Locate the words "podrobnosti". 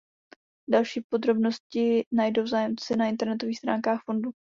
1.09-2.05